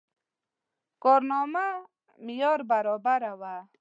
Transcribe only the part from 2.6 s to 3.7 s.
برابره وه.